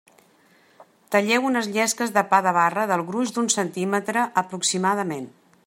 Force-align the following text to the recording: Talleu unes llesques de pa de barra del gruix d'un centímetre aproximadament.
Talleu 1.15 1.45
unes 1.49 1.69
llesques 1.75 2.13
de 2.17 2.23
pa 2.31 2.39
de 2.47 2.55
barra 2.59 2.85
del 2.93 3.05
gruix 3.11 3.35
d'un 3.37 3.51
centímetre 3.57 4.25
aproximadament. 4.45 5.29